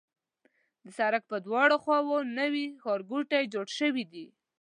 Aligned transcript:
د 0.83 0.85
سړک 0.97 1.23
پر 1.29 1.39
دواړو 1.47 1.75
خواوو 1.83 2.17
نوي 2.39 2.65
ښارګوټي 2.83 3.43
جوړ 3.53 3.67
شوي 3.79 4.03
دي. 4.13 4.25